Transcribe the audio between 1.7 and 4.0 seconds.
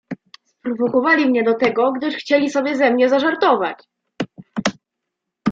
gdyż chcieli sobie ze mnie zażartować!"